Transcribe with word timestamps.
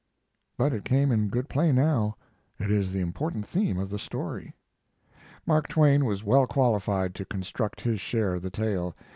But 0.57 0.73
it 0.73 0.83
came 0.83 1.11
in 1.11 1.27
good 1.29 1.47
play 1.47 1.71
now. 1.71 2.17
It 2.57 2.71
is 2.71 2.91
the 2.91 3.01
important 3.01 3.45
theme 3.47 3.77
of 3.77 3.91
the 3.91 3.99
story. 3.99 4.55
Mark 5.45 5.67
Twain 5.67 6.05
was 6.05 6.23
well 6.23 6.47
qualified 6.47 7.13
to 7.13 7.23
construct 7.23 7.81
his 7.81 8.01
share 8.01 8.33
of 8.33 8.41
the 8.41 8.49
tale. 8.49 8.95